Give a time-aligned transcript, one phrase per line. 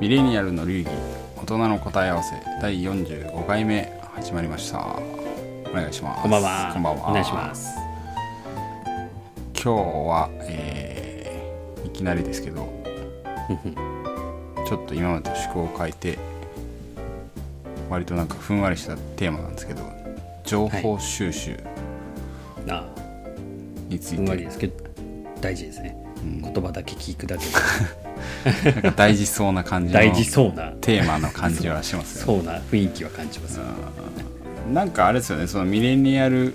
[0.00, 0.88] ミレニアルの流儀
[1.36, 4.78] 大人の答え合わせ第45回目始まりました。
[4.78, 6.22] お願いします。
[6.22, 6.70] こんばんは。
[6.72, 7.10] こんばんは。
[7.10, 7.74] お願いします。
[9.54, 12.68] 今日は、えーいきなりですけど
[14.66, 16.18] ちょっと今までと趣向を変えて
[17.88, 19.82] 割となんかふんわりしたテーマなんですけど
[20.44, 21.58] 情報収集
[22.68, 22.84] あ
[23.88, 24.84] についふんわて、りですけど、
[25.40, 25.96] 大事ですね。
[26.18, 26.42] うん。
[26.42, 27.44] 言葉だけ聞くだけ
[28.64, 32.42] なんか大事そうな感じの大事そうな、テーマの感じはしますよね。
[32.42, 33.60] そうな雰囲気は感じます。
[34.72, 35.46] なんかあれですよね。
[35.46, 36.54] そのミレニアル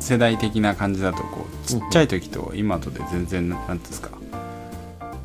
[0.00, 4.10] 世代的な感じだとこうちっちゃい時と今とで全然なんていうんですか。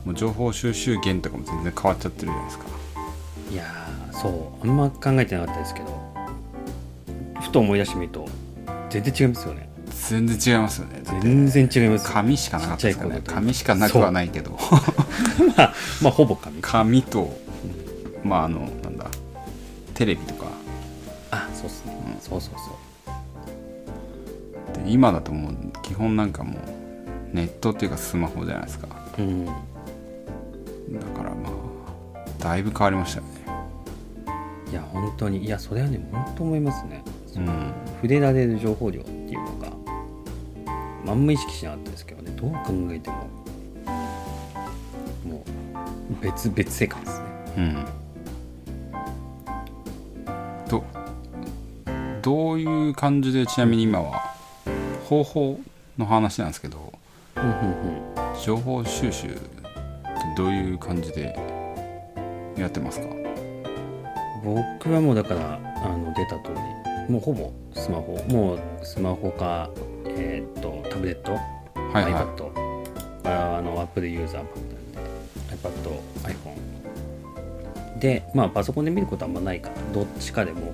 [0.05, 2.65] もう情報収集源とかも全然変わっちゃってるじゃないですか。
[3.51, 4.29] いやー、そ
[4.63, 6.01] う、あんま考えてなかったですけど、
[7.41, 8.25] ふと思い出してみると、
[8.89, 9.69] 全然違いますよね。
[10.09, 12.11] 全然違いますよね全然違います。
[12.11, 14.51] 紙しかなかったですからね紙しかなくはないけど。
[15.57, 16.61] まあ、まあ、ほぼ紙。
[16.61, 17.37] 紙と
[18.23, 19.05] まああのなんだ。
[19.93, 20.45] テレビとか。
[21.31, 22.17] あ、そうっすね。
[22.21, 22.71] そうそうそ
[24.81, 24.85] う。
[24.85, 28.87] で今だともう基本なんかもうネットっていうかスマホじゃないですか。
[28.87, 29.45] だうん。
[29.45, 29.51] か
[31.23, 31.53] らまあ
[32.39, 33.37] だいぶ変わりましたよね。
[34.71, 37.01] いや、本当に、いや、それはね、本当思いますね。
[37.37, 37.71] うん。
[38.01, 39.71] 触れられる情報量っていうのが
[41.07, 42.31] あんま意識しなかったですけどね。
[42.35, 42.59] どう考
[42.91, 43.15] えても。
[45.25, 45.43] もう
[46.21, 47.25] 別別世界ですね。
[47.57, 47.85] うん。
[50.69, 50.83] ど
[52.21, 54.35] どういう感じでちなみに今は
[55.05, 55.59] 方法
[55.97, 56.91] の話なんですけど
[57.37, 57.53] うんうん。
[58.43, 59.39] 情報収集って
[60.35, 61.39] どういう感じで
[62.57, 63.07] やってますか？
[64.43, 67.13] 僕はもうだからあの出た通り。
[67.13, 68.17] もうほぼスマホ。
[68.27, 69.69] もうスマホか
[70.17, 71.39] えーっとタブレット、は
[72.01, 72.13] いはい。
[72.13, 72.51] iPad
[73.23, 74.77] ああの Apple ユーザーばっかりで
[75.55, 80.71] iPad、iPhone でまあパソコンで見ることはあんまないからどっちかでもうほ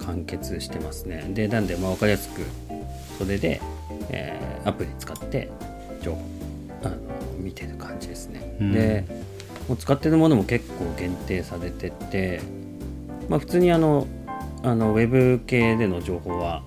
[0.00, 1.24] ぼ完結してますね。
[1.34, 2.42] でなんでまあ分かりやすく
[3.18, 3.60] それで、
[4.10, 5.50] えーアプリ使って
[6.00, 6.20] 情報
[6.84, 6.96] あの
[7.38, 8.72] 見てる感じですね、うん。
[8.72, 9.04] で
[9.68, 12.40] もう使ってるものも結構限定されてて
[13.28, 14.06] まあ普通にあの
[14.62, 16.62] あのウェブ系での情報は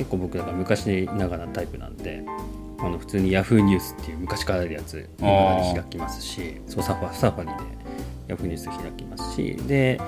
[0.00, 2.24] 結構僕だから昔ながらタイプなんで
[2.78, 7.48] あの普通に Yahoo ニュースっていう昔からあるやつ開きますしそうサファサファリ
[8.26, 10.00] で Yahoo ニュース開きますしで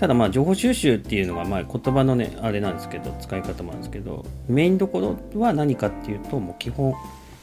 [0.00, 6.92] ただまあ情報収集っていうのがまあ言葉のねあれなんですけど使い方もあるんですけどメインどころは何かっていうともう基本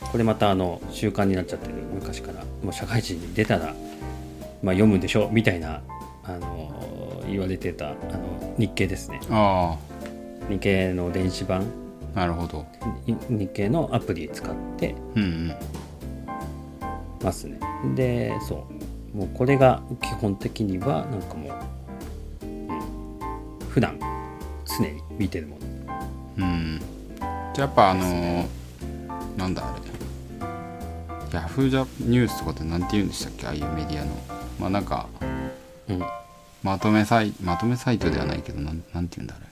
[0.02, 3.68] これまたあの習慣になっちゃってる昔からもう社会人に出たら
[4.62, 5.82] まあ読むんでしょみたいな
[6.26, 9.22] あの言われてたあの日経ですね。
[9.30, 9.78] あ
[10.50, 11.83] 日経の電子版あ
[12.16, 12.66] なるほど。
[13.06, 15.56] に日経のアプリ使ってうんうん。
[17.24, 17.60] ますね。
[17.96, 18.68] でそ
[19.14, 19.18] う。
[19.18, 22.70] もうこれが基本的にはなんかもう、うん、
[23.70, 24.00] 普段
[24.66, 25.68] 常に見てるもの。
[26.38, 26.80] うん。
[27.54, 28.46] じゃあやっぱあのー
[29.38, 29.82] なんだあれ。
[31.34, 33.48] ヤフージャニュースとかってなんて言うんでしたっけ？
[33.48, 34.12] ああいうメディアの。
[34.60, 35.08] まあなんか
[35.90, 36.04] うん。
[36.62, 39.46] まとめサイまとめサイトではないけどなんなんて言うんだあれ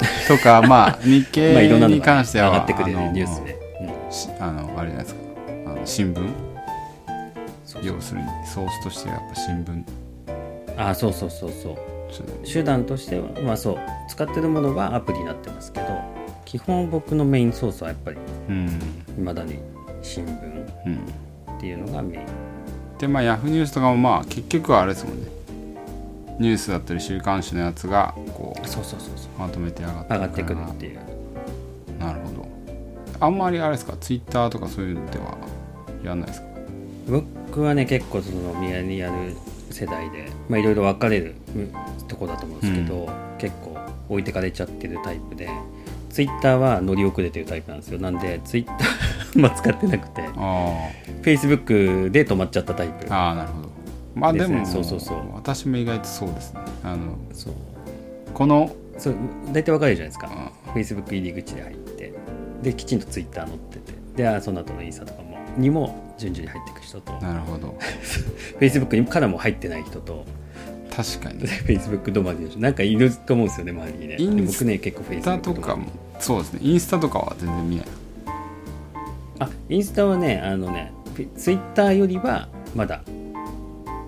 [0.28, 3.56] とかまあ日経にが関しては上がってくるニュースで、
[4.10, 5.20] しあのあれじゃないですか。
[5.66, 6.28] あの新聞？
[7.82, 9.72] 要するにソースとしてはやっぱ新聞。
[9.72, 9.84] うん、
[10.80, 11.50] あそうそうそう。
[11.50, 11.76] そう。
[12.44, 13.78] 手段としてはまあそう。
[14.08, 15.86] 使ってるものはアプリになってますけど
[16.44, 18.16] 基本僕のメインソースはやっぱり
[18.48, 18.66] うん。
[19.16, 19.58] いまだに
[20.02, 20.30] 新聞
[20.86, 20.96] うん。
[21.56, 22.22] っていうのがメイン。
[22.98, 25.28] でまあヤフーニュースとかもまあ結局はあれですもんね
[26.40, 29.38] ニュースだったり週刊誌のやつがこうそうそうそうそう。
[29.38, 30.98] まとめて上がって上がってくるっていう。
[31.98, 32.48] なるほど。
[33.20, 33.94] あんまりあれですか？
[34.00, 35.36] ツイッターとかそういうのでは
[36.02, 36.48] やんないですか？
[37.46, 39.34] 僕はね結構そのミヤニアル
[39.70, 41.72] 世代でまあいろいろ分かれるうん
[42.08, 43.08] とこだと思うんですけど、
[43.38, 43.76] 結構
[44.08, 45.48] 置いてかれちゃってるタイプで
[46.08, 48.00] ツイッターは乗り遅れてるタイプなんですよ。
[48.00, 48.78] なんでツイッター
[49.38, 50.22] まあ使ってなくて。
[50.22, 50.88] あ
[51.20, 51.58] フェイスブッ
[52.06, 53.12] クで止まっちゃったタイプ。
[53.12, 53.69] あああなるほど
[54.14, 55.18] まあでもそうそうそう。
[55.34, 56.60] 私も意外とそうですね。
[56.82, 57.52] あのそう。
[58.34, 59.14] このそう
[59.52, 60.28] 大体分かるじゃないですか。
[60.30, 62.12] あフェイスブック入り口で入って。
[62.62, 63.92] できちんとツイッター載ってて。
[64.16, 67.12] であその後のインスタとかもにも順々に入っていく人と。
[67.14, 67.76] なるほど。
[67.78, 70.26] フェイスブックにからも入ってない人と。
[70.94, 71.38] 確かに。
[71.38, 72.58] でフェイスブック止まりの人。
[72.58, 74.16] なんかいると思うんですよね周りにね。
[74.18, 75.86] インスで僕ね結構フェイスブックとかも
[76.18, 76.60] そうですね。
[76.62, 77.86] インスタとかは全然見ない。
[79.38, 80.92] あインスタはねあのね
[81.36, 83.02] ツイッターよりはまだ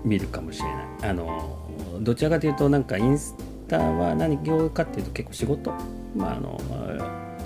[0.03, 1.11] 見るかもしれない。
[1.11, 1.57] あの
[2.01, 3.35] どちらかというとなんかインス
[3.67, 5.71] タは何業かっていうと結構仕事？
[6.15, 6.59] まああの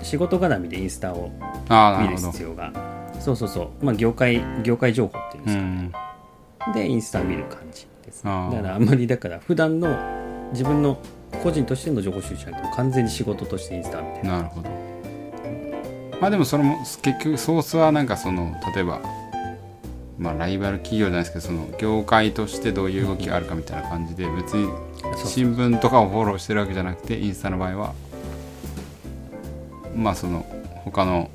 [0.02, 1.30] 仕事絡みでインスタを
[2.00, 2.72] 見る必要が。
[3.20, 5.92] そうそうそう、まあ、業界業界情報っていううかね、ん
[6.72, 8.22] でインスタ見る感じです。
[8.22, 9.88] だからあんまりだから普段の
[10.52, 10.98] 自分の
[11.42, 14.28] 個人としての情報収集じゃなくて完全に仕事としてインスタ見てる。
[14.28, 14.70] なるほど。
[16.20, 19.00] まあでもそれも結局ソースはなんかその例えば
[20.18, 24.68] まあライバル企業じゃないですけどその業界としてどういう動きがあるかみたいな感じで別に
[25.24, 27.94] 新聞とかをフォローしてるわけじゃなくてインスタの場合は
[29.94, 30.44] まあその
[30.84, 31.30] 他の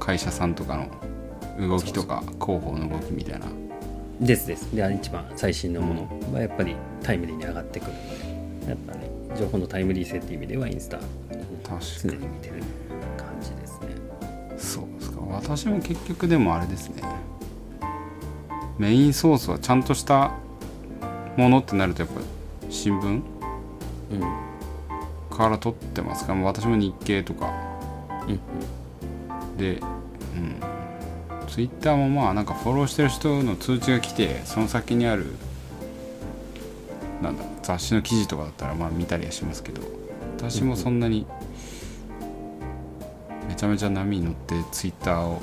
[0.00, 0.76] 会社さんとか
[1.58, 3.46] の動きとか広報の動きみたいな。
[4.20, 4.74] ですです。
[4.74, 7.98] で一番最新のものはやっぱりタイムリーに上がってくるの
[8.60, 9.00] でやっぱね
[9.38, 10.98] 情報のタイムリー性っていう意味ではインスタ。
[10.98, 11.04] 常
[11.78, 12.28] 確かに。
[12.28, 12.54] 見てる
[13.16, 13.88] 感じですね。
[13.88, 15.20] にそうですか。
[15.20, 17.02] 私も結局でもあれですね
[18.78, 20.32] メインソースはちゃんとした
[21.36, 22.20] ものってなるとやっぱ
[22.70, 23.22] 新聞？
[24.12, 25.36] うん。
[25.36, 26.34] から取ってますか？
[26.34, 27.52] もう私も日経とか。
[28.28, 29.56] うん。
[29.56, 30.60] で、うん、
[31.48, 35.26] ツイッターもまあなんかフォローしてる人の通知が来てその先にある
[37.22, 39.80] なんだ雑誌の記事とかだったらまあ見たりはしますけど
[40.36, 41.26] 私もそんなに
[43.48, 45.40] めちゃめちゃ波に乗ってツイッターを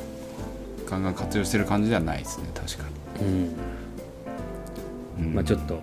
[0.88, 3.03] ガンガン活用してる感じではないですね確かうんに、うん
[5.34, 5.80] まあちょっと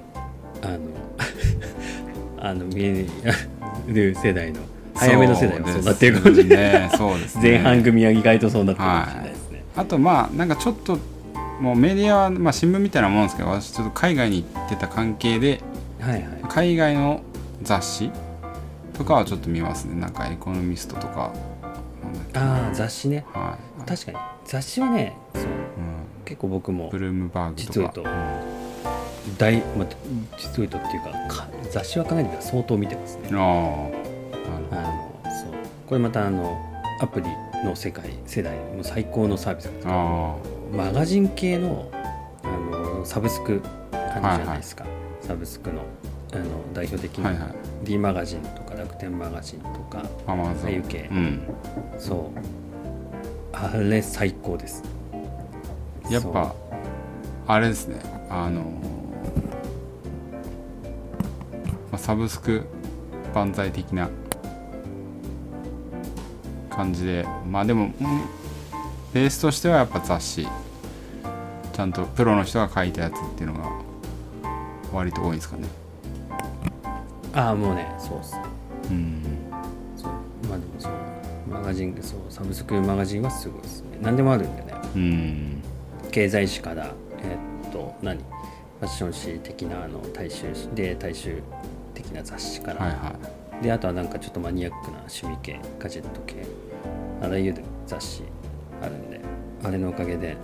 [0.63, 0.79] あの
[2.39, 3.07] あの見え
[3.89, 4.61] る世代の
[4.95, 7.43] 早めの世代はそうなってるかもしれない、ねそうですね。
[7.43, 10.99] 前半組は意外とそうなってるかもしれないですね、あとまあなんかちょっと
[11.61, 15.61] もうメディアは、まあ、新聞みたいなもんですけど私ちょっと海外に行ってた関係で
[16.01, 16.25] はいはい。
[16.49, 17.21] 海外の
[17.63, 18.11] 雑誌
[18.95, 20.01] とかはちょっと見ますね。
[20.01, 21.33] なんかエコノミストとか
[22.35, 23.25] ああ雑誌ね。
[23.33, 24.19] はい、確かに。
[24.47, 25.45] 雑誌はねそう。
[25.45, 25.51] うん、
[26.25, 27.73] 結構僕もブルームバーグとか。
[27.73, 28.41] 実を言うと
[29.39, 29.89] 大、まあ、
[30.39, 33.29] 実を言うとっていうかか雑誌はかなり相当見てますね。
[33.31, 35.53] うん、あのそう。
[35.87, 36.59] これまたあの
[37.01, 37.27] アプリ
[37.65, 40.39] の世界世代の最高のサービスなんですけど
[40.73, 41.91] マガジン系の
[42.43, 43.63] あのサブスク
[43.93, 44.85] あるじゃないですか、
[45.21, 45.83] サブスクの
[46.33, 47.53] あの代表的な
[47.83, 51.09] D マガジンとか楽天マガジンとかああいう系。
[51.11, 51.43] うん。
[51.99, 52.61] そう。
[53.53, 54.83] あれ最高です
[56.11, 56.55] やっぱ
[57.47, 58.01] あれですね。
[58.29, 58.63] あの
[61.91, 62.65] まあ、サブスク
[63.35, 64.09] 万歳的な
[66.69, 67.27] 感じで。
[67.49, 67.91] まあでもうん
[69.13, 70.49] ベースとしてはやっぱ雑誌。
[71.73, 73.71] ちゃんとプロの人が書いたやつっていうのが
[74.93, 75.69] 割と多いんですかね。
[77.33, 78.37] ああもうねそうっす。
[78.91, 79.23] うん。
[79.97, 80.13] そう。
[80.49, 80.93] まあでもそう。
[81.49, 83.99] マガジンそうサブスクマガジンはすごいですね。
[84.01, 84.75] 何でもあるんでね。
[84.95, 85.60] うん
[86.11, 86.93] 経済誌から
[87.23, 88.19] えーっと何？
[88.19, 91.43] ファッション誌的なあの大衆誌で大衆
[91.93, 93.15] 的な雑誌から、はいは
[93.61, 93.65] い。
[93.65, 96.47] であとはなんかちょっとマニアックな趣味系ガジェット系。
[97.23, 98.23] あらゆる雑誌
[98.83, 99.21] あるんで
[99.63, 100.37] あれのおかげで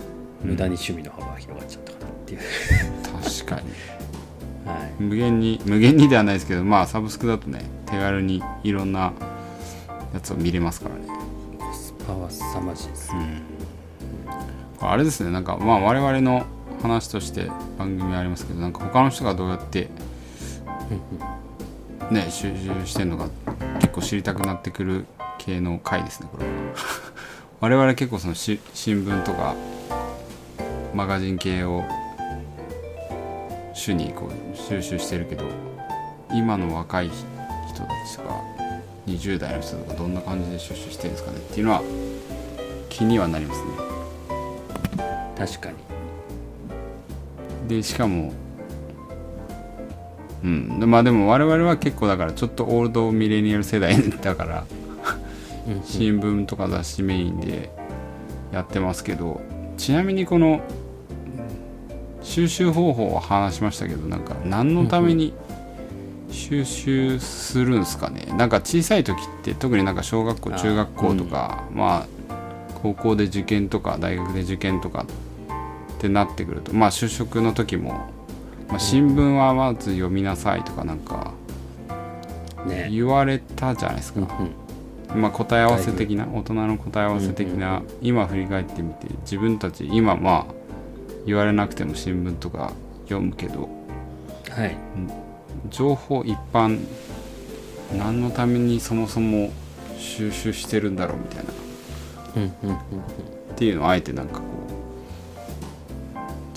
[0.43, 2.39] 無駄に趣味の幅が広がっちゃったかなっていう、
[3.03, 3.71] 確かに。
[4.71, 5.01] はい。
[5.01, 9.13] 無限に無限にではないですけどまあサブスクだとね手軽にいろんな
[10.13, 11.07] やつを見れますからね。
[11.57, 13.11] コスパは凄まじいです、
[14.81, 16.45] あれですねなんかまあ我々の
[16.81, 19.89] 話として番組ありますけどなんか他の人がどうやって
[22.11, 23.29] ね収集してんのか
[23.79, 25.05] 結構知りたくなってくる
[25.39, 26.45] 系の回ですねこれ。
[26.45, 26.51] は
[27.59, 29.55] 我々結構そのし新聞とか
[30.93, 31.83] マガジン系を
[33.73, 35.45] 主にこう収集してるけど
[36.31, 37.15] 今の若い人
[37.81, 38.41] たちとか
[39.07, 41.81] 20代の人とかどんな感じで収集してるんですかねっていうのは
[42.89, 43.86] 気にはなりますね。
[45.37, 45.75] 確かに。
[47.67, 48.33] でしかも
[50.43, 50.79] うん。
[50.79, 54.65] でまあでも我々は結構だからちょっとオールドミレニアル世代だから
[55.67, 57.69] うん新聞とか雑誌メインで
[58.51, 59.41] やってますけど
[59.77, 60.61] ちなみにこの
[62.23, 65.33] 収集方法は話しましたけどなんか何のために
[66.29, 68.27] 収集するんですかね？
[68.37, 72.07] なんか小さい時って特になんか小学校中学校とか、まあ
[72.81, 75.05] 高校で受験とか大学で受験とか
[75.97, 78.09] ってなってくるとまあ就職の時も、
[78.67, 81.33] まあ、新聞はまず読みなさいとかなんか
[82.65, 82.89] ね。
[82.91, 90.53] 言われたじゃないですか、うんまあ、答え合わせ的な大人の答え合わせ的な、今振り返ってみて自分たち今まあ
[91.25, 92.73] 言われなくても新聞とか
[93.05, 93.69] 読むけど
[94.49, 94.77] はい。
[95.69, 96.79] 情報一般
[97.97, 99.51] 何のためにそもそも
[99.97, 101.51] 収集してるんだろうみたいな。
[102.35, 102.77] うんうんうん。
[102.77, 102.79] っ
[103.55, 104.56] ていうのをあえてなんかこう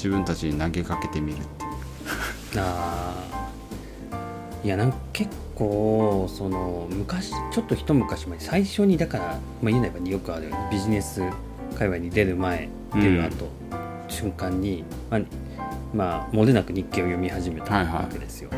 [0.00, 1.70] 自分たちに投げかけてみるっていう。
[2.56, 4.66] あー。
[4.66, 11.22] いやなんか結構その昔ちょっと一昔前最初にだから、まあ、言うなればよくあるようにビジネス
[11.78, 13.48] 界隈に出る前出る後、
[14.08, 15.20] 中瞬間に、まあ、
[15.94, 18.50] まあ、漏れなく日記を読み始めたはいはいわけですよ、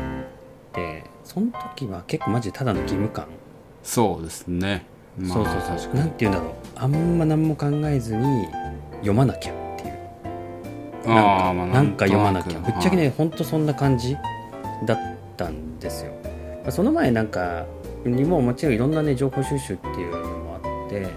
[0.73, 3.27] でその時は結構マジでただの義務感、
[3.83, 4.85] そうですね。
[5.17, 5.37] まあ。
[5.37, 5.95] そうそうそう。
[5.95, 6.53] なんて言うんだろう。
[6.75, 8.47] あんま何も考えずに
[8.95, 9.62] 読まなきゃ
[11.05, 12.59] なんか読まなきゃ。
[12.59, 14.15] ぶっちゃけねほんとそんな感じ
[14.85, 14.97] だっ
[15.37, 16.11] たんですよ。
[16.63, 17.65] まあその前なんか
[18.05, 21.07] にももちろんいろんなね情報収集っていうのもあって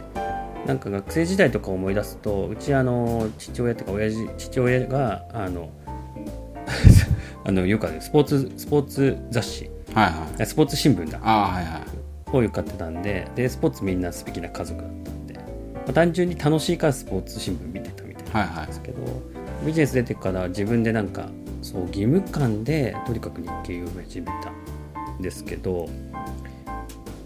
[0.66, 5.70] なんか学生時代とか思い出すとうちあの父親っていうか親父父親があの
[7.44, 9.70] あのよくあるスポーツスポーツ雑誌。
[9.94, 10.46] はいはい。
[10.46, 11.18] スポーツ新聞だ。
[11.22, 12.06] ああはいはい。
[12.32, 15.40] をよく買ってたんででスポーツみんな素敵な家族だったんで、ま
[15.88, 18.98] あ単純に楽しいからスポーツ新聞見てたみたいなはいはいですけど
[19.64, 21.28] ビジネス出てから自分でなんか
[21.62, 24.50] そう義務感でとにかく日経を始めた
[25.18, 25.88] んですけど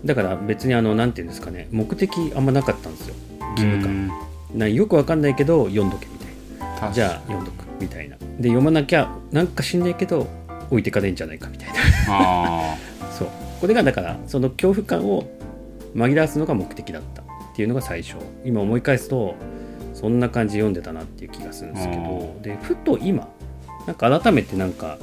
[0.04, 3.14] だから別にあのなんていうんですかね目的あんまなかったんですよ。
[3.56, 4.10] 義務感。
[4.54, 6.80] なよくわかんないけど読んどけみたいな。
[6.80, 8.16] 感じゃあ読んどくみたいな。
[8.16, 10.26] で読まなきゃなんか知んないけど
[10.70, 11.75] 置いてかれんじゃないかみたいな。
[12.08, 12.76] あ
[13.12, 13.28] そう。
[13.60, 15.28] これがだからその恐怖感を
[15.94, 18.16] 紛らわすのが目的だったっていうのが最初。
[18.44, 19.34] 今思い返すと
[20.00, 22.37] そんな感じで読んでたなっていう気がするんですけど。
[22.42, 23.28] でふと今
[23.87, 24.99] なんか改めてなんか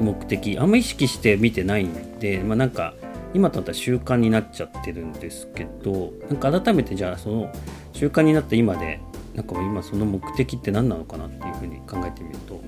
[0.00, 2.94] 目的あんま意識して見てないんでまあなんか
[3.32, 7.52] 今となったら習慣になっちゃってるんですけどなんか改めてじゃあその
[7.92, 9.00] 習慣になった今で
[9.34, 12.62] なんか今その目的って何なのかなっていうふうに考えてみると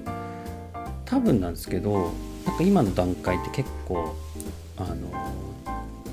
[1.05, 2.13] 多分なんですけど
[2.45, 4.17] なんか今の段階って結構
[4.77, 5.13] あの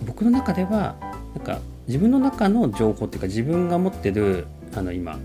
[0.06, 0.96] 僕の中では
[1.36, 5.20] なんか自分の中の情報っていうか自分が持ってるあの今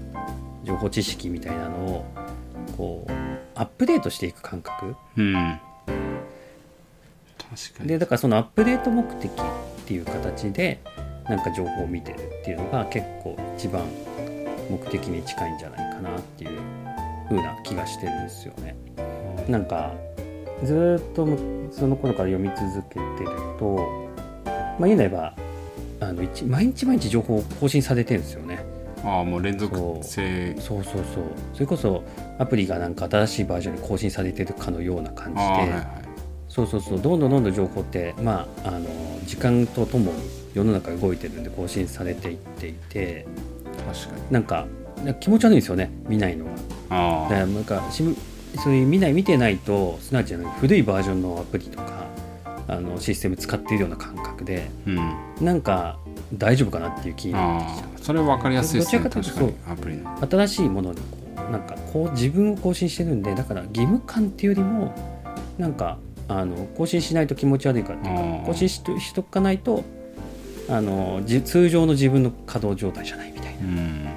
[0.65, 2.05] 情報知識みたいなのを
[2.77, 3.13] こう
[3.55, 5.35] アップデートしていく感覚うん
[7.51, 9.35] 確かにでだからそのアップデート目的っ
[9.87, 10.81] ていう形で
[11.29, 13.83] なんか情報を見てるっていうのが結構一番
[14.71, 16.61] 目的に近いんじゃないかなっていう
[17.29, 18.77] 風な気がしてるんですよね。
[19.49, 19.95] なんか
[20.65, 21.27] ずーっと
[21.73, 23.77] その頃から読み続けてると
[24.79, 25.35] まあ言うなれば
[26.01, 28.59] あの一毎日毎日情報更新されてるんですよね。
[29.05, 30.55] ああもう連続性。
[30.59, 31.25] そうそうそう。
[31.55, 32.05] それこそ
[32.39, 35.87] アプリがなんか新しいバージョンに更新されてるかのような感じで、はいはい。
[36.49, 37.01] そうそうそう。
[37.01, 38.87] どんどんどんどん情報ってまああの
[39.25, 40.19] 時間とともに
[40.55, 43.27] 世の中動いてるんで更新されていっていて。
[43.87, 44.23] 確かに。
[44.33, 44.67] なんか
[45.05, 45.91] な気持ち悪いんですよね。
[46.09, 46.51] 見ないのが。
[46.91, 48.03] あだからなんかし
[48.57, 52.07] そういう見ない見てないとすなわち古いバージョンのアプリとか
[52.67, 55.45] あのシステム使っているような感覚であうん。
[55.45, 55.99] なんか
[56.35, 59.03] 大丈夫かなっていう気になってきちゃうそれは分かりやすいですね。
[59.05, 60.19] どちらかというとアプリの。
[60.27, 61.03] 新しいものにこ
[61.47, 64.95] うなんかこう自分を更新してるんでだから義務感っていうよりも
[65.59, 69.85] なんかあの更新しないと気持ち悪いからっていうか更新しとしとかないと
[70.71, 74.05] あのじ通常の自分の稼働状態じゃないみたいうん。
[74.07, 74.11] な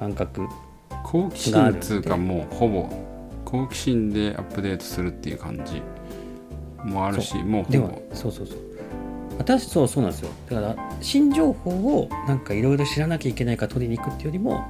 [0.00, 0.48] 感覚
[1.04, 2.90] 好奇心っつうかもうほぼ
[3.44, 5.80] 好奇心でアップデートするっていう感じ
[6.84, 8.02] もあるしもうほぼ。
[8.14, 8.71] そうそうそう
[9.38, 10.30] 私そうそうなんですよ。
[10.50, 14.64] だから新情報をなんかいろいろ知らなきゃいけないから取りに行くっていうよりも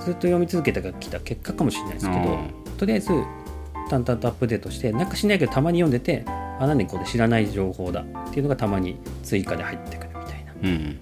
[0.00, 2.50] ずっと読み続けてきた結果かもしれないですけど、うん。
[2.76, 3.08] とりあえず
[3.90, 10.52] 淡々とアップデートしてなんかしないけどたまに読んでてあ何これ知らない情報だっていうのがたまに追加で入ってくるみたいな。
[10.62, 10.98] うん。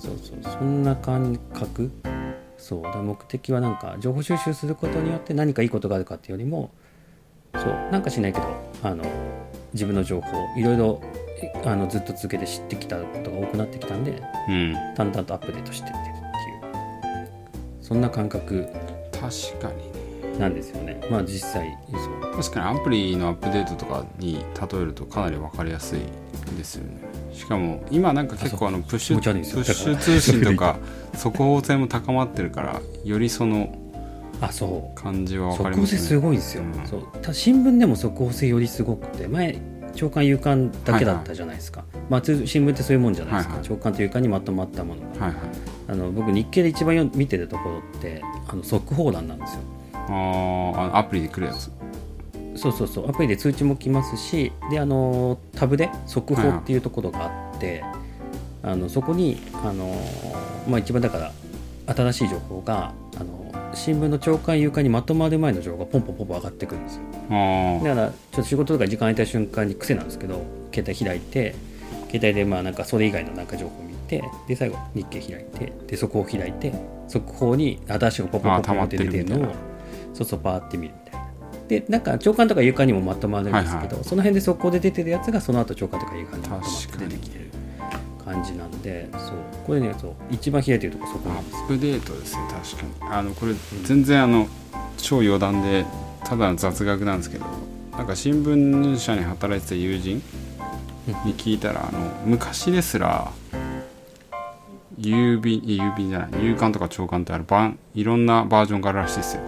[0.00, 1.90] そうそうそんな感覚。
[2.58, 6.72] そうだ目的はなんか情報収集することによって何かいいことがあるかっていうよりも
[7.54, 8.46] そうなんかしないけど
[8.82, 9.04] あの
[9.72, 11.25] 自分の情報いろいろえ
[11.64, 14.74] あのずっと続けて知ってきたことが多くなってきたんでうん。
[14.96, 16.12] 淡々とアップデートしてってるってい
[17.22, 17.28] う。
[17.82, 18.66] そんな感覚
[19.12, 19.96] 確かにね
[20.38, 21.00] なんですよね。
[21.10, 22.36] まあ実際そう。
[22.36, 26.00] 確かにアプリのアップデートとかに例えるとかなり分かりやすい
[26.58, 27.00] ですよね。
[27.32, 30.76] しかも今なんか結構あのプッシュプッシュ通信とか
[31.14, 33.74] 速報性も高まってるからよりその
[34.40, 35.00] あそう。
[35.00, 35.98] 感じは分か速報性りますね。
[36.00, 36.86] すごいんですよ、うん。
[36.86, 37.02] そう。
[37.22, 39.58] た新聞でも速報性よりすごくて前
[39.96, 43.68] 朝刊夕刊だけだったじゃないですか、まあ通新聞ってそういうもんじゃないですか、はいはい。
[43.68, 45.26] 朝刊と夕刊にまとまったものが。
[45.26, 45.40] はいはい。
[45.88, 49.60] あの僕日経で一番よ見てるところってあの速報欄なんですよ。
[49.92, 51.70] あーあのアプリで来るやつ。
[52.56, 53.10] そうそうそう。
[53.10, 57.84] アプリで通知も来ますしであのタブで速報っていうところがあって、
[58.62, 59.94] あのそこにあの、
[60.68, 61.32] まあ、一番だから
[61.94, 67.02] 新しい情報があの新聞の朝刊夕刊にまとまる前の情報がポンポンポンポン上がってくるんですよ。
[67.30, 70.42] あだからちょっと仕事とか時間空いた瞬間に癖なんですけど
[70.74, 71.54] 携帯開いて
[72.10, 76.72] 携帯でまあなんかそれ以外のなんか情報を見てで最後日経開いてで速報開いて
[77.06, 79.54] 速報に新しいのがポンポンポンポンって出てるのを
[80.14, 81.26] そうそうパーって見るみたいな。
[81.68, 87.45] でなんか朝刊とか夕刊にもまとまるんですけど、はいその辺で速報で出てるやつがその後朝刊とか夕刊にまとまって出てきてる
[88.26, 89.22] 感じなんでそう。
[89.64, 91.56] これねそう一番開いてるとこそこアなんです。
[91.58, 93.12] よップデートですね確かに。
[93.12, 93.54] あのこれ
[93.84, 94.48] 全然あの
[94.98, 95.86] 超余談で
[96.24, 97.44] ただの雑学なんですけど
[97.92, 100.20] なんか新聞社に働いてた友人
[101.24, 103.30] に聞いたらあの昔ですら
[104.98, 109.42] 郵便郵便じゃない郵還とか長官ってある版いろんなバージョンがあるらしいですよ。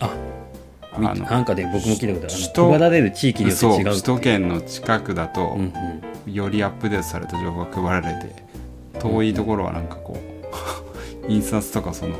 [0.00, 0.10] あ
[0.98, 2.34] みあのなんかね僕も聞いたことある。
[2.34, 8.34] 首都配られる地域によって違う首都圏の近くだと、うんうんよりアップデートされた情報が配られて
[8.98, 10.16] 遠いところはなんかこ
[11.26, 12.16] う印刷とかその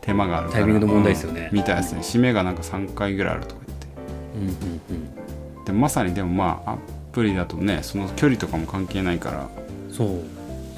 [0.00, 1.48] 手間があるからタイミングの問題ですよね。
[1.52, 1.58] うん。
[1.58, 2.00] みたいですね。
[2.00, 3.86] 締めがなんか3回ぐらいあるとか言って。
[4.34, 6.78] うんうんうんでまさにでもまあア
[7.12, 9.48] プリだとねその距離とかも関係ないから。
[9.90, 10.08] そう。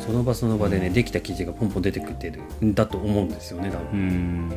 [0.05, 4.51] その場その場でねできた記事がポンポン出てくってるんだと思うんですよね多う分、ん。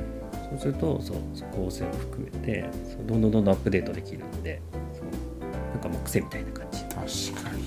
[0.49, 1.17] そうするとそう
[1.55, 2.65] 構成も含めて
[3.07, 4.61] どんどんどんどんアップデートできるんで
[5.73, 6.79] なんかもう癖みたいな感じ。
[7.33, 7.63] 確かに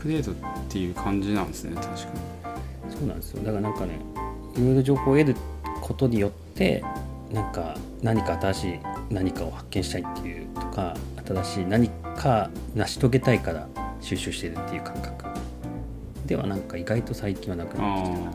[0.00, 0.34] プデートっ
[0.68, 1.92] ていう感じなんですね確か。
[1.92, 2.00] に
[2.90, 3.42] そうなんですよ。
[3.42, 3.98] だからなんかね
[4.56, 5.36] いろいろ情報を得る
[5.82, 6.82] ことによって
[7.32, 8.78] なんか何か新しい
[9.10, 10.94] 何かを発見したいっていうとか
[11.26, 13.68] 新しい何か成し遂げたいから
[14.00, 15.26] 収集してるっていう感覚
[16.26, 18.34] ではなんか意外と最近はなくなってきてるなっ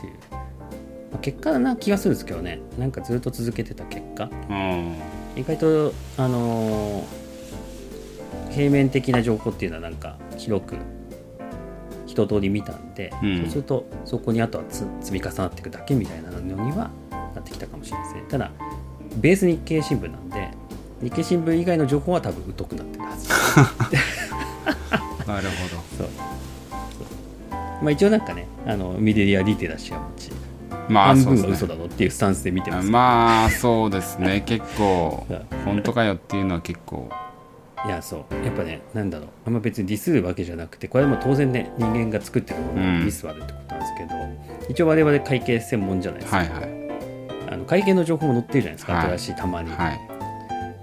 [0.00, 0.38] ていう、ま
[1.16, 2.60] あ、結果な気がするんですけどね。
[2.78, 4.30] なんかずっと続けてた結果。
[5.36, 7.26] 意外とあのー
[8.56, 10.76] 平面的な情報っていうのはなんか広く
[12.06, 13.36] 一通り見たんで、うん。
[13.42, 16.90] そうするとそこにあとはつ積み重なっていくだけみたいなのには
[17.34, 18.50] なってきたかもしれないですねただ
[19.16, 20.50] ベース日経新聞なんで
[21.02, 23.28] 日経新聞以外の情報は多分疎くなってるはず。
[25.26, 25.48] なる
[25.98, 26.08] そう。
[27.82, 30.40] まあ一応なんかねあのミデリアリテラシーは持ちほど
[30.88, 34.42] まあ半分は嘘だろっていうスタンスで見てますまあそうですね。
[34.46, 35.32] 結構 う。
[35.34, 37.10] ん本当かよっていうのは結構
[37.86, 38.44] いやそう。
[38.44, 39.28] やっぱねなんだろう。
[39.46, 42.98] あんま別にディスるわけじゃなくてこれはもう当然ね人間が作ってるものうん。
[42.98, 46.68] にディスはあるってことなんですけど、一応我々会計専門じゃないですか、はいはい。
[47.52, 49.06] あの会計の情報も載ってるじゃないですか、はい。
[49.18, 50.00] 新しいたまに、はい。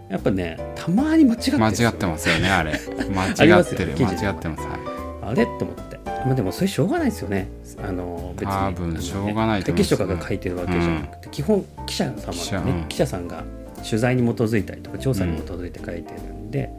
[0.10, 2.80] やっぱねたまに間違って間違ってますよねあれ。
[3.14, 4.64] 間違ってる間違ってます。
[4.64, 5.30] はい。
[5.32, 5.44] あれ？
[5.44, 6.00] って思って。
[6.06, 7.48] まあでもそれしょうがないですよね。
[7.84, 8.56] あの別に。
[8.56, 9.84] 多分しょうがないと思います。
[9.84, 12.88] 会計士とかが書いてるわけじゃなくて、基本記者様記者がねうん。
[12.88, 13.44] 記者さんが
[13.84, 16.70] 取材に基づいたりとか調査に基づいて書いてるんで、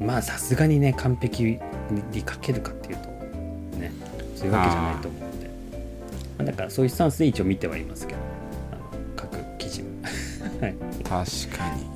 [0.00, 1.58] まあさすがにね完璧に
[2.20, 3.08] 書けるかっていうと
[3.78, 3.92] ね
[4.36, 5.50] そういうわけじゃないと思うんで。
[6.38, 8.18] まあだからそういうスタンスで一応見てはいますけど。
[8.72, 8.80] あの
[9.16, 9.88] 各記事は
[10.62, 10.74] はい。
[11.02, 11.86] 確かに。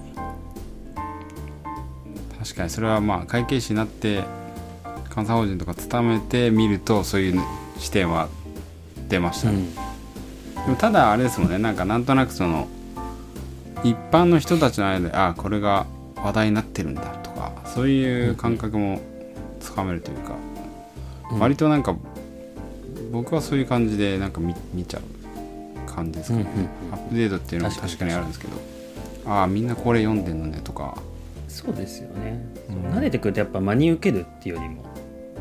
[2.38, 2.70] 確かに。
[2.70, 4.24] それはまあ会計士になって
[5.14, 7.40] 監査法人とか勤めてみるとそういう
[7.78, 8.28] 視点は
[9.08, 9.74] 出ましたね、うん。
[10.64, 11.58] でもただあれですもんね。
[11.58, 12.66] なんかなんとなくその
[13.84, 15.86] 一般の人たちの間であこれが
[16.22, 19.00] 話題になってるんだとかそういう感覚も
[19.60, 20.34] つかめるというか、
[21.32, 21.38] うん。
[21.38, 21.96] 割となんか
[23.10, 28.12] 僕はそういう感じでなんか見見ちゃう感じですかね、うんうんうんアップデートっていうのは確かに。
[28.12, 28.56] あるんですけど
[29.26, 30.96] ああみんなこれ読んでんのねとか。
[31.48, 32.92] そうですよね、うん。
[32.92, 34.84] 慣れてくるとやっぱ真に受けるっていうよりも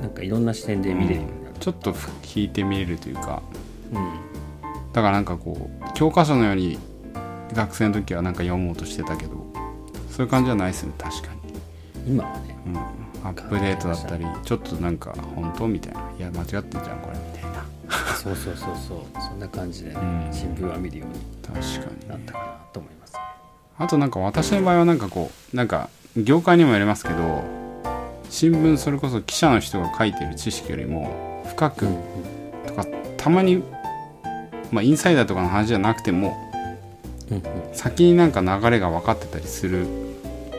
[0.02, 1.96] なんかいろんな視点で見れるようになる、ちょっと
[2.36, 3.42] 引いてみれるというか。
[3.94, 4.32] うん。
[4.94, 6.78] だからなんかこう教科書のように
[7.54, 9.41] 学生の時はなんか読もうとしてたけど
[10.12, 12.58] そういう感じじゃないですね確かに、今はね。
[12.68, 12.78] うん、
[13.28, 16.02] アップデートだったりちょっとなんか本当みたいな。
[16.20, 17.66] いや間違ってんじゃんこれみたいな。
[18.16, 18.98] そうそうそうそう。
[19.22, 19.92] そんな感じで、
[20.32, 22.08] 新聞は見るように確かに。
[22.10, 23.14] なったかなと思います。
[23.14, 23.20] ね
[23.78, 27.44] あとなんか私の場合はなんかこうなんか業界にもよりますけど
[28.30, 31.88] 新聞それこそ記者の人が書いてる知識よりも深く
[32.68, 32.86] とか
[33.18, 33.64] たまに、
[34.72, 36.38] まあ、インサイダーとかの話じゃなくても
[37.74, 39.88] 先になんか流れが分かってたりする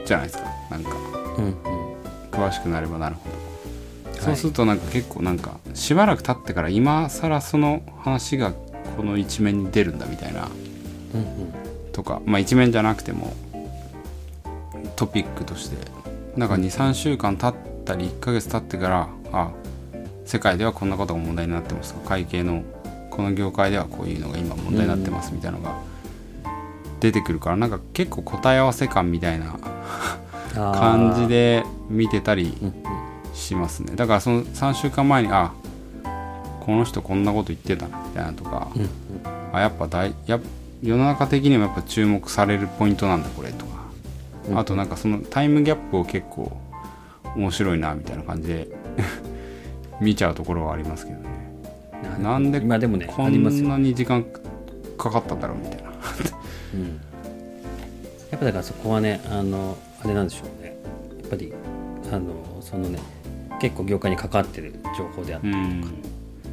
[0.05, 0.45] じゃないですか。
[0.71, 0.91] なんか。
[1.39, 1.55] うんうん。
[2.31, 3.29] 詳しくなればなるほ
[4.05, 4.21] ど、はい。
[4.21, 8.53] そうするとなんか結構なんかしばらく経ってから今更その話が
[8.97, 10.49] この一面に出るんだみたいな
[11.15, 11.93] うんうん。
[11.93, 13.35] とかまあ一面じゃなくても
[14.97, 16.03] トピックとして。
[16.37, 19.51] なんか23週間経ったり1ヶ月経ってからあ
[20.25, 22.63] 世界ではこんなことが問題になってますとか会計の
[23.11, 25.79] この業界ではこういうのが今問題になってますみたいなのが
[27.03, 29.59] 出てくるからなんか結構答え合わせ感みたいな
[30.55, 32.75] 感じで見てたりうんうん。
[33.35, 35.53] しますねだからその3週間前にあ
[36.61, 38.89] この人こんなこと言ってたなみたいなとか、うん
[39.55, 40.41] あやっぱ大やっ
[40.83, 43.73] 世の中的にもやっぱ注目されるポイントなんだこれとか、
[44.49, 46.57] うんあとなんかそのタイムギャップを結構
[47.37, 48.69] 面白いなみたいな感じで
[50.01, 51.25] 見ちゃうところはありますけどね。
[52.19, 54.25] うんなんで今でもねこんなに時間
[54.99, 55.82] かかったんだろうみたいな
[56.75, 57.01] うん、
[58.31, 60.77] やっぱだからそこはねあのあれなんでしょうね。
[61.21, 61.53] やっぱり
[62.11, 62.99] ああのそのね
[63.61, 65.81] 結構業界に関わってる情報であったりとか、うん。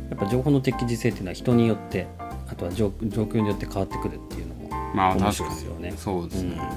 [0.09, 2.07] やっぱ情報の適時性っていうのは人によって
[2.47, 5.93] あとは状状況によって変わってくるっていうのも面白いですよね。
[5.95, 6.57] そうですね、うん。
[6.57, 6.75] 確か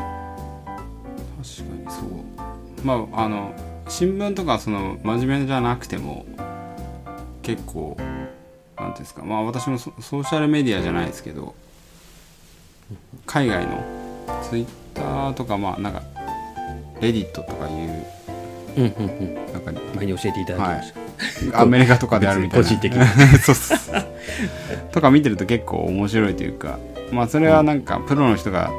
[0.00, 2.86] にそう。
[2.86, 3.54] まああの
[3.88, 6.24] 新聞とかその真面目じゃなくても
[7.42, 7.96] 結構
[8.78, 9.22] なんていうんですか。
[9.22, 11.54] まあ私もソソーシャルメディアじゃないですけど
[13.26, 13.84] 海外の
[14.48, 16.02] ツイッターとかまあなんか
[17.00, 18.06] レディットとかいう
[18.76, 19.34] うんうんうん。
[19.52, 20.92] なんか前に教えていただきまし
[21.50, 22.66] た、アメリカとかであるみたいな。
[24.92, 26.78] とか見てると結構面白いというか
[27.10, 28.70] まあそれはなんかプロの人が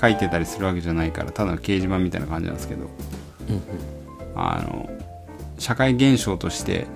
[0.00, 2.86] 書いてたりするわけじゃないからただの掲示板みたいな感じなんですけど
[3.48, 3.62] うんうん。
[4.36, 4.88] あの
[5.58, 6.86] 社会現象として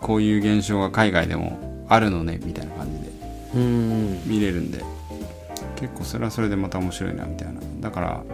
[0.00, 3.08] こういう現象が海外でもあるのねみたいな感じで
[3.54, 4.22] うん。
[4.26, 4.84] 見れるんで
[5.80, 7.60] 結構それはそれでまた面白いなみたいな。
[7.80, 8.24] だから、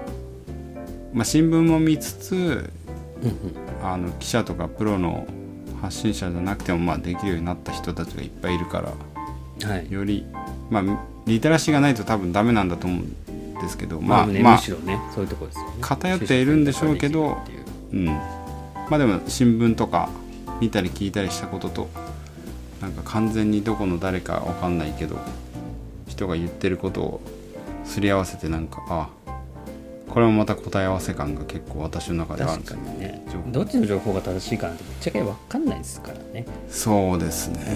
[1.14, 2.34] まあ、新聞も見つつ
[3.22, 3.56] うんうん。
[3.82, 5.26] あの記者とかプロの
[5.80, 8.80] 発信者じゃなくてもまあできるようになった人たちがいっぱいいるか
[9.60, 9.90] らはい。
[9.90, 10.26] より
[10.70, 10.82] まあ
[11.26, 15.72] リテラシーがないと多分ダメなんだと思うんですけどまあ、ねまあまあむしろねそういうところですよね。
[15.80, 17.38] 偏っているんでしょうけど
[17.92, 17.96] う。
[17.96, 18.06] うん。
[18.06, 18.22] ま
[18.92, 20.08] あでも新聞とか
[20.60, 21.88] 見たり聞いたりしたことと
[22.80, 25.16] なんか完全にどこの誰かわかんないけど
[26.08, 27.20] 人が言ってることを
[27.86, 29.08] すり合わせてなんかあ
[30.08, 32.80] これもまた答え合わせ感が結構私の中であるん確で
[33.28, 36.46] すよねどっちの情報が正しいかなんてぶっちゃけ分かんないですからね。
[36.68, 37.60] そうですね。
[37.70, 37.74] う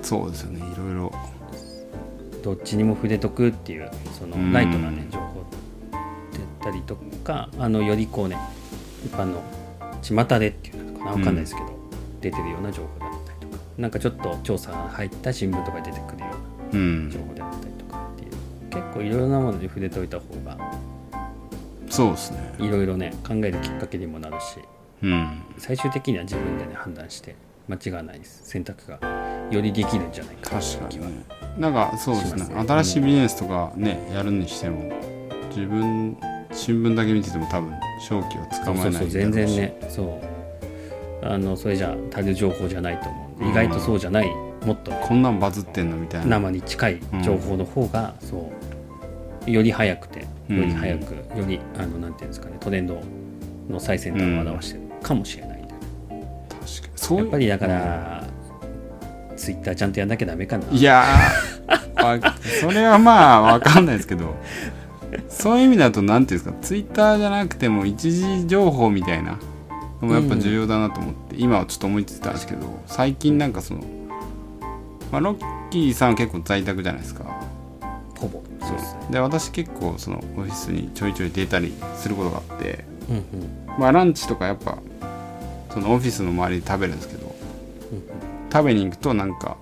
[0.00, 0.02] ん。
[0.02, 0.58] そうですよね。
[0.58, 1.12] いろいろ
[2.42, 4.52] どっちにも触れとくっていうそのうん。
[4.52, 5.50] ライトなね情報だっ
[6.62, 8.36] たりとかあのよりこうね
[9.04, 9.42] 一般の
[10.02, 11.68] 巷でっていうのかな分かんないですけど、
[12.20, 13.62] 出てるような情報だったりとか。
[13.78, 16.31] なんかちょっと調査が入った新聞とかに出てくるよ
[16.72, 18.30] 情報であったりとかっていう
[18.70, 20.58] 結構いろいろなものに触れておいた方が
[21.88, 22.54] そうですね。
[22.58, 24.58] いろいろね考えるきっかけにもなるし
[25.02, 25.42] うん。
[25.58, 27.34] 最終的には自分でね判断して
[27.68, 28.98] 間違わないです選択が
[29.50, 31.24] よりできるんじゃないかな確かにね。
[31.58, 32.44] なんかそうですね。
[32.46, 32.64] ね。
[32.66, 34.90] 新しいビジネスとかねやるにしても
[35.50, 36.16] 自分
[36.52, 39.76] 新聞だけ見てても多分正気をつかまえないそうそう全然ね。
[39.88, 41.26] そう。
[41.26, 44.30] あのそれじゃ足る情報じゃないと思うんで、うん意外とそうじゃない
[44.64, 46.38] もっとこんなんバズってんのみたいな。
[46.38, 48.52] 生に近い情報の方が、そ
[49.46, 50.56] うより早くてうん。
[50.58, 53.00] より早く、よりあのなんていうんですかねトレンド
[53.68, 55.74] の最先端を表してるかもしれないんで、
[56.08, 57.18] 確かに。
[57.18, 58.24] やっぱりだから、
[59.36, 60.64] ツイッターちゃんとやんなきゃダメかな。
[60.70, 61.04] いや
[62.60, 64.34] それはまあわかんないですけど
[65.28, 69.38] そういう意味だと何ていうんですかツイッターじゃなくても一時情報みたいな
[70.00, 73.82] のもやっぱ重要だなと思って、今はちょっと思いついたんですけど最近なんかその、
[75.12, 77.24] まあ、ロッキーさんは結構在宅じゃないですか。
[78.18, 78.42] ほぼ。
[78.60, 79.00] そうですね。
[79.10, 82.84] で私結構そのオフィスにちょいちょい出たりすることがあって。
[83.10, 83.24] うんうん。
[83.78, 84.78] まあランチとかやっぱ
[85.70, 87.26] そのオフィスの周りで食べるんですけど。
[87.92, 88.02] うん
[88.52, 89.56] 食べに行くとなんか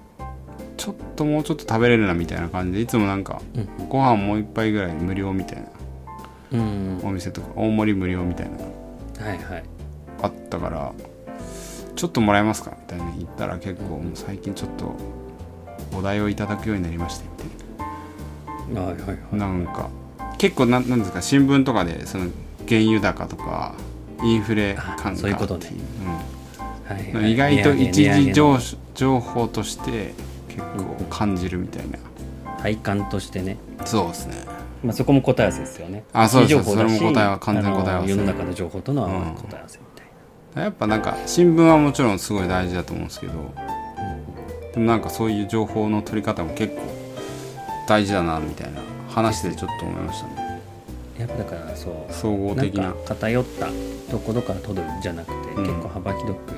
[0.77, 5.69] ちょっともうちょっと食べれるなみたいな感じでいつもなんかうんご飯もう一杯ぐらい無料みたいな。
[6.53, 7.07] うんうん。
[7.07, 9.25] お店とか大盛り無料みたいな。
[9.25, 9.65] はいはい。
[10.23, 10.93] あったから
[11.97, 14.95] ちょっともらえますかみたいな言ったら結構もう最近ちょっと
[15.97, 17.25] お題をいただくようになりまして。
[18.69, 19.19] みたいはいはいはい。
[19.33, 19.89] ななんか
[20.39, 22.31] 結構なんなんですか新聞とかでその
[22.69, 23.75] 原油高とか
[24.23, 25.67] インフレ感あそういうことね。
[25.67, 25.81] っていう
[27.21, 27.33] はい。
[27.33, 28.59] 意外と一時情
[28.95, 30.15] 情報として
[30.49, 31.99] 結構感じるみたいな、
[32.63, 33.57] 体感としてね。
[33.85, 34.35] そうですね。
[34.83, 36.05] まあ、そこも答え合わせですよね。
[36.13, 38.11] あそうですそれも答えは完全答え合わせ。
[38.11, 39.11] 世の中の情報とのうん。
[39.35, 40.07] 答え合わせみたい
[40.55, 40.63] な。
[40.63, 43.33] やっぱなんか新聞はもちろんすごい大事だと思うんですけど
[44.73, 46.83] でもなんかそういう情報の取り方も結構
[47.89, 50.61] 大事だなみたいな話でちょっと思いましたね。
[51.19, 52.93] やっぱだからそう総合的な。
[52.93, 53.69] か偏った
[54.11, 55.65] ところから取るんじゃなくて、うん。
[55.65, 56.55] 結構幅広く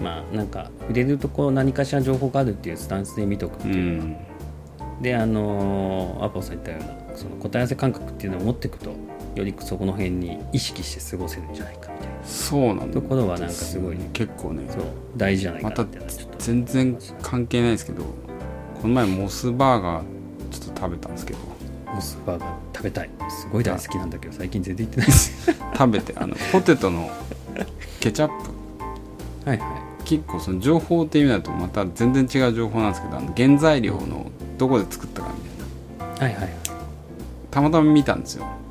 [0.00, 5.02] まあなんか触れるところ何かしら情報があるっていうスタンスで見とくってういうのが、ん。
[5.02, 8.94] であのーアポさん言ったようなその答え合わせ感覚っていうのを持っていくと
[9.34, 12.24] よりそこの辺に意識して過ごせるんじゃないかみたいな。
[12.24, 12.94] そうなんだ。
[12.94, 14.64] ところはなんかすごい結構ね。
[14.70, 14.82] そう
[15.16, 16.38] 大事じゃないかまたなっていうのはちょっと。
[16.38, 18.04] 全然関係ないですけど
[18.80, 20.04] この前モスバーガー
[20.50, 21.38] ちょっと食べたんですけど。
[21.94, 23.10] モスバーガー食べたい。
[23.30, 25.52] すごい大好きなんだけど最近全然行ってないです。
[25.76, 27.10] 食べてあのポテトの
[28.00, 28.50] ケチャップ。
[29.48, 35.30] はいは結構その情報っていう意味だとまた全然違う情報なんですけどあの原材料のどこで作ったか
[36.08, 36.28] みたいな。
[36.28, 36.52] いはいはいはい。
[37.50, 38.46] たまたま見たんですよ。
[38.56, 38.61] うん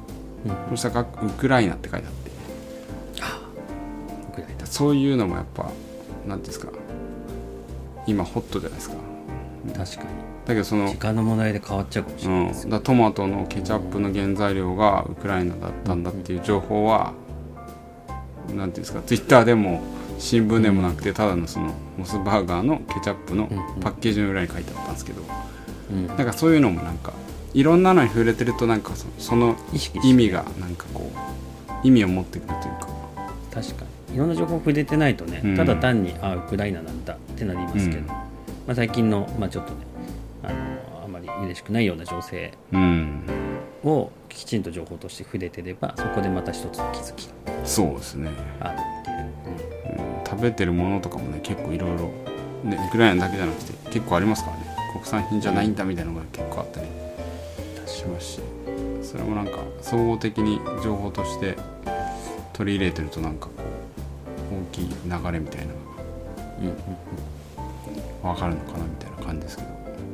[0.69, 2.32] そしたらウクライナって書いてあって
[4.36, 5.69] ぐらいだそういうのもやっぱ
[6.27, 6.58] 何ていうん。
[6.58, 6.69] ですか
[8.08, 8.95] 今ホットじゃないですか
[9.65, 10.10] 確かに
[10.45, 16.01] だけどその時間の問題で変わっちゃうかもしれ、ないですよ、だトマトのケチャップの原材料がウクライナだったん。
[16.01, 17.13] だっていう情報は、
[18.56, 18.71] なん。
[18.71, 18.82] ていうん。
[18.82, 19.82] ですかツイッターでも
[20.17, 23.47] 新聞でもなくてただのそのモスバーガーのケチャップの
[23.82, 24.93] パッケージの裏に書いてあったん。
[24.93, 25.21] ですけど
[25.91, 26.08] うん。
[26.08, 26.17] なん。
[26.17, 26.97] かそういうのもなん。
[26.97, 27.13] か
[27.53, 29.55] いろんなのに触れてるとなんかそその
[30.03, 32.87] 意味がなんかこう意味を持ってくるというか。
[33.53, 34.15] 確かに。
[34.15, 35.57] いろんな情報触れてないとね、うん。
[35.57, 38.07] ただ単にあウクライナなんだってなりますけど、うん。
[38.07, 38.15] ま
[38.69, 39.77] あ、最近の、まあ、ちょっとね
[40.43, 43.23] あのあまり嬉しくないような情勢うん。
[43.83, 47.33] をきちんと情報として触れてればそこでまた一つの気づきが
[47.65, 50.23] そうですね、あるっていう、うん。
[50.25, 52.11] 食べてるものとかもね結構いろいろ
[52.63, 54.71] ねウクライナだけじゃなくて結構ありますからね。
[54.93, 56.87] 国産品じゃないんだみたいなのが結構あったり
[58.01, 58.39] しますし
[59.03, 61.55] それもなんか総合的に情報として
[62.53, 63.53] 取り入れてるとなんかこ
[64.51, 65.73] う大きい流れみたいな
[66.59, 66.73] うんうん
[68.23, 69.69] のが分かるのかなみたいな感じですけど。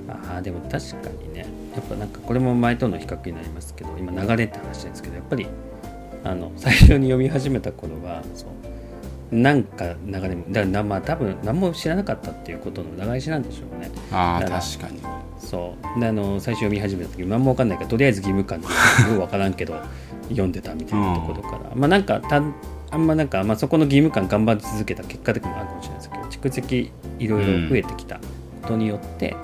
[0.09, 1.45] ああでも確かにね。
[1.75, 5.47] やっぱなんかこれも前との比較になりますけど今流れって話ですけどやっぱり
[6.23, 8.45] あの最初に読み始めた頃はそ
[9.31, 13.91] うなんか流れもだからまあ多分何も知らなかったっていうことの長いしなんでしょうね。
[14.11, 15.01] あ確かに
[15.49, 15.99] そう。
[15.99, 18.73] であの最初読み始めた時何も分かんないからとりあえず義務感でよ
[19.07, 19.79] く分からんけど
[20.29, 22.41] 読んでたみたいなところから、まあなんかた
[22.89, 28.19] あんまなんか、まあ、そこの義務感頑張り続けた結果的にもあるかもしれないですけど蓄積いろいろ増えてきた
[28.61, 29.35] ことによって、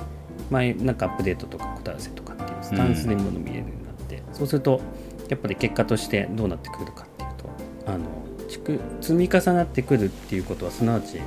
[0.50, 4.82] 前なんかアップデートとか答え合わせとかっていうスタンスでもの見えるようになって、そうすると
[5.30, 7.50] やっぱり結果としてどうなってくるかっていうと
[7.92, 8.06] あの
[8.50, 11.20] 蓄積み重なってくるっていうことはすなわち、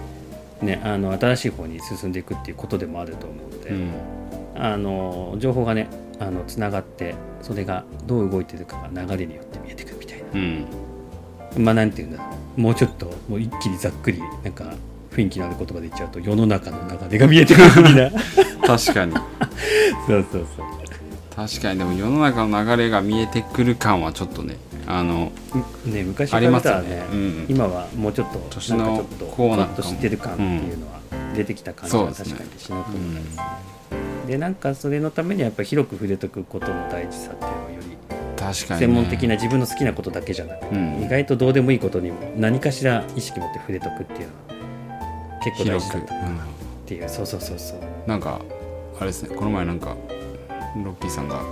[0.62, 3.70] ね、あの新しい方に進んでいくっていうことでもあると思うので。
[3.70, 4.15] うん
[4.58, 5.88] あの情報がね
[6.18, 10.60] あのつながってそれがどう動いてるかが流れによって見えてくるみたいうん。
[10.62, 10.66] な
[11.58, 12.24] まあなんていうんだろ
[12.56, 12.60] う。
[12.60, 14.72] もうちょっともう一気にざっくりなんか
[15.12, 18.10] 雰囲気のある言葉で言っちゃうと世の中の流れが見えてくる的な。
[18.66, 19.14] 確かに。
[20.06, 20.66] そうそうそう。
[21.34, 25.30] 確かにでも世の中の流れが見えてくる感はちょっとねあの
[25.84, 27.06] ね昔ありますよから見たらねね。
[27.12, 27.46] うん。
[27.48, 31.00] 今はもうちょっと年のちょっと知ってる感っていうのは
[31.34, 32.38] 出てきた感じはそうですね。
[32.38, 33.42] 確かにしなくもないですね
[34.26, 37.96] でなんかそれのためにはやっぱり広く触れとくことの大事さっていうのをより
[38.36, 41.02] 確かに、ね、専門的な自分の好きなことだけじゃなくて、うん。
[41.02, 46.18] 意外とどうでもいいことにも何かしら意識持って触れとくっていうのは結構大事だったっ
[46.86, 47.08] ていう。
[47.08, 47.80] そうそうそうそう。
[47.80, 48.40] うんなんか
[48.98, 49.96] あれですねこの前なんか
[50.84, 51.42] ロッキーさんが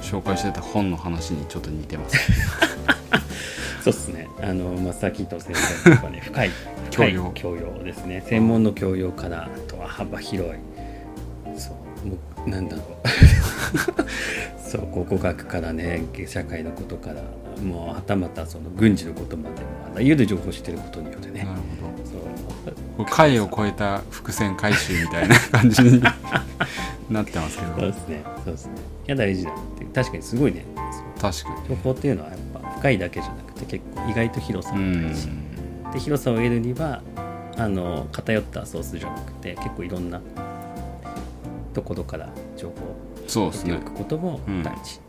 [0.00, 2.16] 紹介してた本の話にちょっと似てます。
[3.82, 4.28] そうっすね。
[4.40, 6.50] あのマスター・キートン先生とかね深い
[6.90, 7.32] 教養。
[7.34, 8.22] 教養ですね。
[8.26, 10.52] 専門の教養からあとは幅広い。
[10.52, 10.58] そう
[12.04, 12.86] もうなんだろう。
[14.58, 17.22] そう考古学からね社会のことから
[17.62, 21.44] もうはたまたその軍事のことまでもあらゆる情報を知ってることによってね。
[21.44, 21.60] なる
[22.96, 23.04] ほど。
[23.04, 26.00] 回を超えた伏線回収みたいな 感じに
[27.10, 27.72] なってますけど。
[27.72, 28.24] そうですね。
[28.44, 28.72] そうですね。
[29.06, 30.64] いや大事だなって確かにすごいね。
[31.20, 35.28] 確か情報っていうのはやっぱ深いだけじゃなくて結構意外と広さが大事、
[35.92, 37.02] で広さを得るには
[37.56, 40.20] あの偏ったソースじゃなくて結構いろんな
[41.72, 45.00] ところから情報を得ておくこともうん大事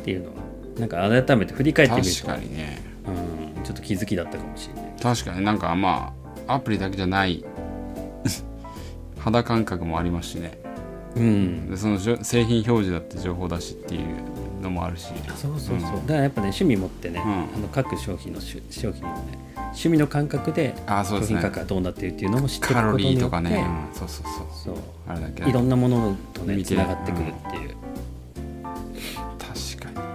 [0.00, 0.32] っていうのは、
[0.78, 2.92] なんか改めて振り返ってみる確とかにね。
[3.06, 4.92] うん、ちょっと気づきだったかもしれない。
[5.00, 5.44] 確かに。
[5.44, 6.12] なんかま
[6.46, 7.44] あアプリだけじゃない
[9.18, 10.58] 肌感覚もありますしね。
[11.16, 11.70] うん。
[11.70, 15.08] でその製品表示だって情報だしっていうのもあるし。
[15.36, 17.32] そうそうそう、うんだからやっぱね趣味持ってね、うん。
[17.32, 21.40] あの各商品の商品のね趣味の感覚で商ああそうですね。
[21.40, 24.74] 品価格がどうなってるっていうのも知ってるカロことによってリーとかね、うんそうそうそう。
[25.08, 25.48] あれだけ。
[25.48, 27.76] いろんなものとねつながってくるっていう、
[29.38, 30.06] 確かに。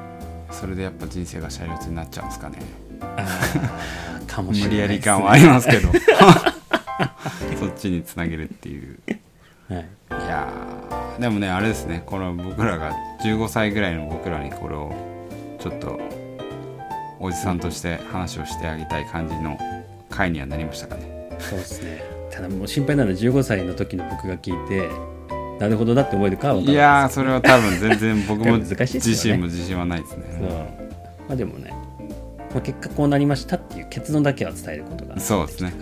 [0.52, 2.60] それでやっぱ人生が車列になっちゃうんですかね。
[4.28, 5.90] かもしれない無理やり感はありますけど。
[7.60, 9.00] そっちにつなげるっていう。
[9.68, 9.84] はい、い
[10.30, 12.04] やーでもねあれですね。
[12.06, 12.94] この僕らが
[13.24, 14.94] 15歳ぐらいの僕らにこれを
[15.60, 16.00] ちょっと
[17.20, 19.58] おじさんとして話をしてあげたい感じの
[20.10, 21.30] 回にはなりましたかね。
[21.40, 22.04] そうですね。
[22.32, 24.90] ただもう心配なのは15歳の時の僕が聞いて
[25.60, 30.20] なるほどだって思えるかは分かいらないやーそれは多分全然僕も 自身も自信はないですそう。
[30.20, 30.78] ね
[31.28, 31.72] まあでもね、
[32.54, 35.74] まあ、結果こうなりましたっていう結論だけは伝えることがそうですね。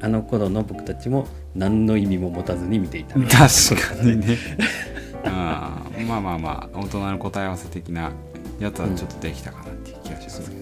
[0.00, 3.14] あの頃の僕たちも何の意味も持たずに見ていた。
[3.14, 4.36] 確かにね。
[5.24, 8.10] あーまあまあまあ大人の答え合わせ的な
[8.58, 10.61] やつはちょっとできたかなっていう気がしますけど、そうで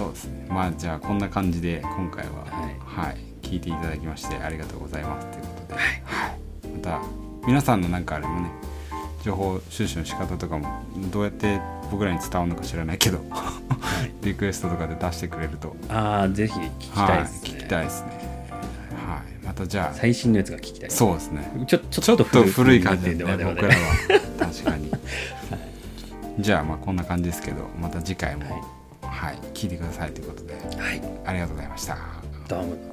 [0.00, 0.46] そうですね。
[0.48, 7.02] まあじゃあこんな感じで今回は、はい、はい、聞いていただきましてありがとうございますということで、はい、また
[7.46, 8.50] 皆さんのなんかあれもね
[9.22, 10.82] 情報収集の仕方とかも
[11.12, 11.60] どうやって
[11.90, 13.20] 僕らに伝わるのか知らないけど
[14.22, 15.76] リクエストとかで出してくれると。
[15.90, 18.08] ああぜひ聞きたいですね、はい、聞きたいですね。
[19.06, 19.44] はい。
[19.44, 21.64] またじゃあ最新のやつが聞きたいそうですね。
[21.66, 23.74] ちょちょっと古い感じで、ね、僕らは。
[24.38, 24.86] 確かに、
[26.40, 28.79] い、じゃあまあこんな感じですけどまた次回も、はい。
[29.20, 31.98] はい、聞いてくださいということで、はい、ありがとうございました。
[32.48, 32.89] どうも。